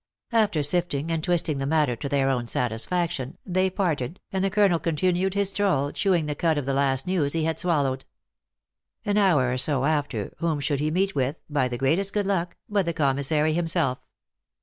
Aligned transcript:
After 0.31 0.63
sifting 0.63 1.11
and 1.11 1.23
twisting 1.23 1.59
the 1.59 1.67
matter 1.67 1.95
to 1.95 2.09
their 2.09 2.27
own 2.27 2.47
satisfaction, 2.47 3.37
they 3.45 3.69
parted, 3.69 4.19
and 4.31 4.43
the 4.43 4.49
colonel 4.49 4.79
continued 4.79 5.35
his 5.35 5.51
stroll, 5.51 5.91
chewing 5.91 6.25
the 6.25 6.33
cud 6.33 6.57
of 6.57 6.65
the 6.65 6.73
last 6.73 7.05
news 7.05 7.33
he 7.33 7.43
had 7.43 7.59
swallowed. 7.59 8.05
An 9.05 9.19
hour 9.19 9.51
or 9.51 9.59
so 9.59 9.85
after, 9.85 10.33
whom 10.39 10.59
should 10.59 10.79
he 10.79 10.89
meet 10.89 11.13
with, 11.13 11.35
by 11.51 11.67
the 11.67 11.77
greatest 11.77 12.13
good 12.13 12.25
luck, 12.25 12.57
but 12.67 12.87
the 12.87 12.93
commissary 12.93 13.53
himself. 13.53 13.99